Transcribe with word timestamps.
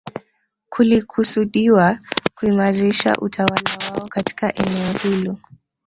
Kulikusudiwa 0.69 1.99
kuimarisha 2.35 3.15
utawala 3.17 3.77
wao 3.95 4.07
katika 4.07 4.53
eneo 4.55 4.93
hilo 4.93 5.37